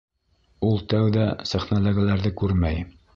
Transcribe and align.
Ул 0.69 0.79
тәүҙә 0.93 1.27
сәхнәләгеләрҙе 1.51 2.33
күрмәй. 2.41 2.83